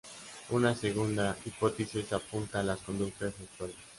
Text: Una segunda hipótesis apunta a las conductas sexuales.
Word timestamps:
Una 0.49 0.73
segunda 0.75 1.37
hipótesis 1.45 2.11
apunta 2.11 2.59
a 2.59 2.63
las 2.63 2.79
conductas 2.79 3.35
sexuales. 3.35 3.75